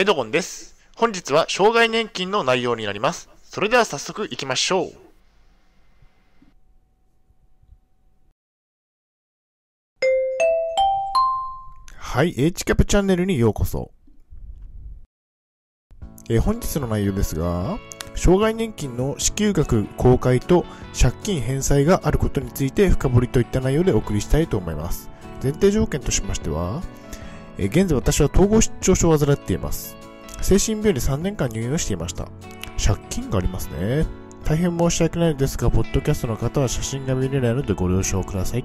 [0.00, 0.76] エドゴンです。
[0.96, 3.28] 本日は障害年金の内容になります。
[3.44, 4.92] それでは早速行きましょう。
[11.98, 13.90] はい、H キャプチャンネルにようこそ。
[16.30, 17.78] えー本日の内容ですが、
[18.14, 20.64] 障害年金の支給額公開と
[20.98, 25.10] 借金返済があることについて深掘りといった内容でお送りしたいと思います。
[25.42, 26.80] 前提条件としましては、
[27.62, 29.94] え現在私は統合失調症を患っています。
[30.40, 32.26] 精神病院で3年間入院をしていました。
[32.82, 34.06] 借金がありますね。
[34.44, 38.64] 大変申し訳ないのですが、ポッドキャストの方は写真が見れないのでご了承ください。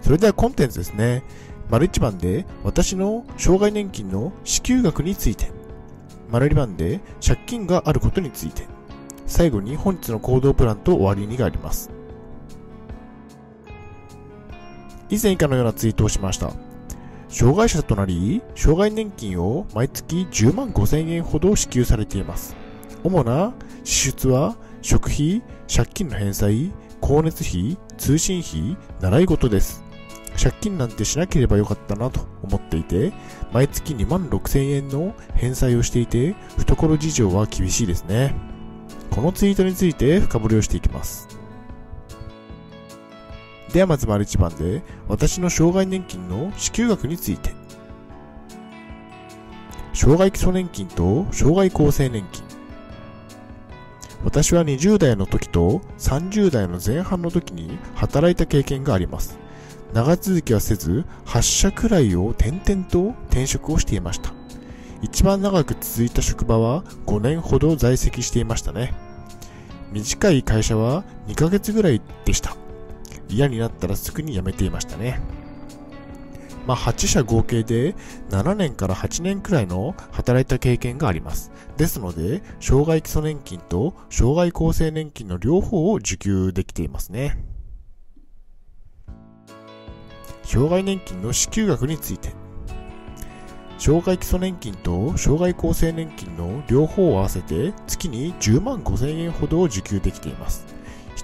[0.00, 1.22] それではコンテンツですね。
[1.68, 5.52] 丸1番で私の障害年金の支給額について。
[6.30, 8.66] 丸2番で借金があることについて。
[9.26, 11.97] 最後に本日の行動プランと終わりにがあります。
[15.10, 16.52] 以前以下のようなツイートをしました。
[17.28, 22.56] 障害者となり、障害年金を毎月10万5千円ほど支給されています。
[23.04, 25.42] 主な支出は食費、
[25.74, 29.82] 借金の返済、光熱費、通信費、習い事です。
[30.40, 33.12] 借金なんてしなければよかったなと思っていて、
[33.52, 38.34] 毎月2万6千円の返済をしていて、懐事情は厳しいですね。
[39.10, 41.37] このツイートについて深掘りをしていきます。
[43.72, 47.52] ではまず丸1番で、私の障害年金の支給額について。
[49.92, 52.44] 障害基礎年金と障害厚生年金。
[54.24, 59.38] 私は20代の時と30代の前半の時に働いた経験があります。
[59.92, 64.32] 長続きはせず、8社くらいを転々と転職をしていました。
[65.02, 68.94] 一番長く続いた職場は5年ほど在籍していましたね。
[69.92, 72.56] 短い会社は2ヶ月ぐらいでした。
[73.28, 75.20] 嫌になったらすぐに辞めていましたね。
[76.66, 77.94] まあ、8社合計で
[78.28, 81.50] 7年から8年くらいの働いた経験があります。
[81.78, 87.42] ですので、障害基礎年金と障害厚生年金の両方を受給できていますね。
[90.42, 92.34] 障害年金の支給額について。
[93.78, 100.77] 障害基礎年金と障害厚生年金の両方を合わせて月に10万5千円ほどを受給できています。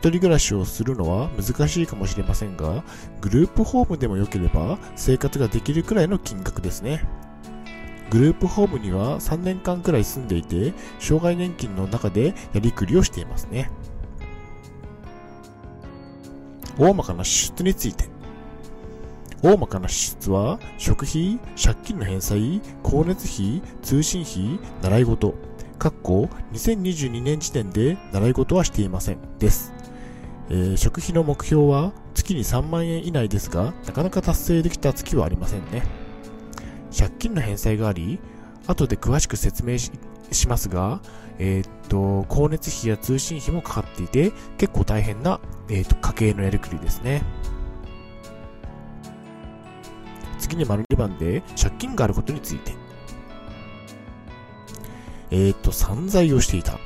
[0.04, 2.84] 一人暮らしをするのは難しいかもしれませんが、
[3.22, 7.09] グループホームでも良ければ生活ができるくらいの金額ですね。
[8.10, 13.70] グループホームには3年間くらい住んでいて、障害年金の中でやりくりをしていますね。
[16.76, 18.04] 大まかな支出について。
[19.41, 25.34] 大まかな支出は、食費、借金の返済、光熱費、通信費、習い事。
[25.78, 29.19] かっこ2022年時点で習い事はしていません。
[29.38, 29.74] です。
[30.50, 35.82] えー食費の目標は月に3万円以内ですが、なかなか達成できた月はありませんね。
[36.97, 38.19] 借金の返済があり、
[38.66, 41.00] 後で詳しく説明しますが、
[41.38, 47.22] えーっと、光熱費や通信費もかかっていて、結構大変な、えーっと、家計のやりくりですね。
[50.38, 52.72] 次に丸2番で、借金があることについて。
[55.31, 56.78] えーっと、散財をしていた。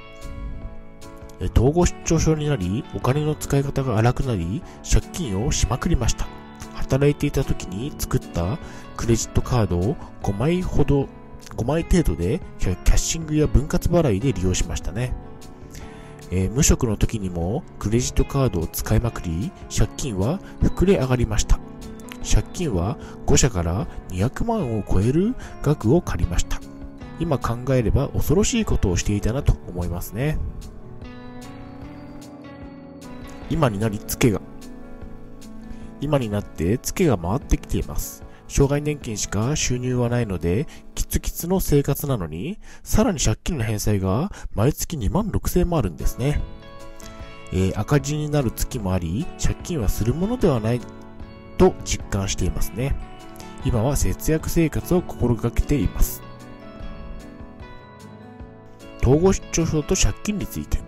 [1.41, 6.26] え統合失調症になり、お金の使い方が荒くなり、借金をしまくりました。
[6.75, 8.59] 働いていた時に作った
[8.97, 11.09] クレジットカードを5枚ほど、
[11.56, 15.15] 5枚程度でキャキャッシングや分割払いで利用しましたね。
[16.31, 21.59] えー無職の時にもクレジットカードを使いまくり、借金は膨れ上がりました。
[22.28, 26.60] 借金は5社から200万を超える額を借りました。
[27.21, 30.38] 今考えれば恐ろしいことをしていたなと思いますね。
[33.50, 34.41] 今になりツケが。
[36.00, 38.25] 今になってツケが回ってきています。
[38.48, 46.41] 障害年金しか収入はないので、キツキツの生活なのに、さらに借金の返済が毎月2万6千円もあるんですね。
[47.53, 50.80] えー赤字になる月もあり、借金はするものではない
[51.56, 52.95] と実感していますね。
[53.65, 56.22] 今は節約生活を心がけています。
[59.03, 60.87] 統合失調症と借金について。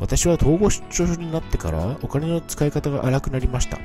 [0.00, 3.78] 私は統合失調症になってからお金の使い方が荒くなりました。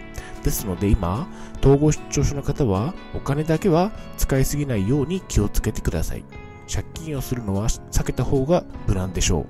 [0.44, 1.28] ですので今、
[1.60, 6.24] 統合失調症の方はお金だけは使いすぎないように気をつけてください。
[6.72, 9.46] 借金をするのは避けた方が無難でしょう。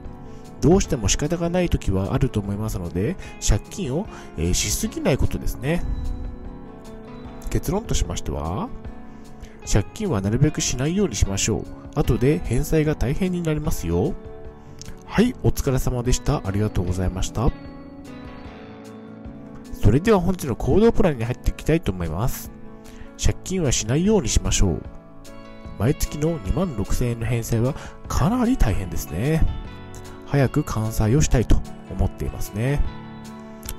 [0.61, 4.07] どうしても仕方がない時はあると思いますので、借金を、
[4.37, 5.83] えーしすぎないことですね。
[7.49, 8.69] 結論としましては、
[9.71, 11.65] 借金はなるべくしないようにしましょう。
[11.95, 14.13] 後で返済が大変になりますよ。
[15.13, 16.41] はい、お疲れ様でした。
[16.43, 17.51] ありがとうございました。
[19.71, 22.51] それでは本日の行動プランに入っていきたいと思います。
[23.23, 24.81] 借金はしないようにしましょう。
[25.77, 27.75] 毎月の2万6000円の返済は
[28.07, 29.45] かなり大変ですね。
[30.25, 31.61] 早く完済をしたいと
[31.91, 32.81] 思っていますね。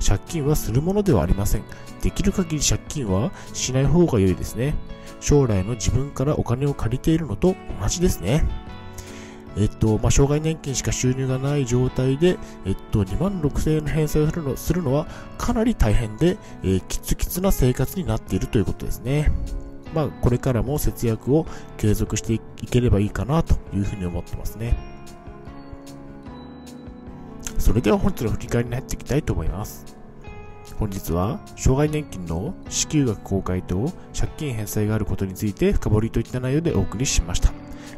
[0.07, 1.63] 借金はするものではありません。
[2.01, 4.73] できる限り借金はしない方が良いですね。
[5.19, 8.64] 将来の自分からお金を借りているのと同じですね。
[9.57, 15.07] えっと、まあ、障害年金しか収入がない状態で、えっと、2万6000円の返済をするのするのは
[15.37, 19.31] かなり大変で、えー、きつきつな生活になっているということですね。
[19.93, 21.45] まあ、これからも節約を
[21.77, 24.75] 継続していければいいかなというふうに思ってますね。
[27.57, 29.94] それでは本日の振り返りに入っていきたいと思います。
[30.73, 37.53] 本日は、障害年金の支給額公開と借金返済があることについて深掘りといった内容でお送りしました。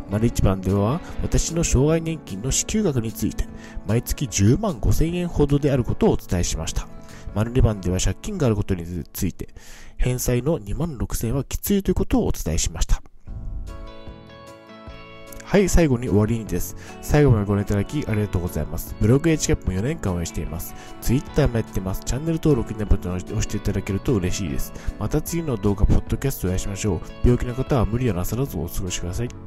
[0.10, 3.46] 丸一番では、私の障害年金の支給額について、
[3.88, 6.88] 毎月10万5千円ほどであることをお伝えしました。
[7.34, 9.50] 丸2番では借金があることについて、
[9.98, 13.02] 返済の2万6千円はきついということをお伝えしました。
[15.48, 16.76] はい、最後に終わりにです。
[17.02, 18.94] 最後までご覧いただきありがとうございます。
[19.00, 20.76] ブログ h キャップも4年間応援しています。
[21.00, 22.02] Twitter もやってます。
[22.04, 24.74] チャンネル登録にボタンを押していただけると嬉しいです。
[25.00, 27.02] また次の動画、ポッドキャストをお会いしましょう。
[27.24, 29.47] 病気の方は無理をなさらずお過ごしください。